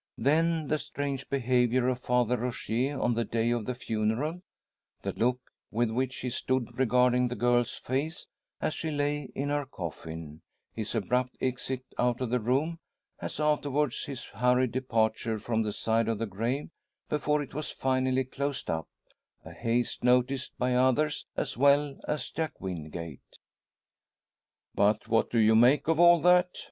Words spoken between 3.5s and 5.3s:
of the funeral; the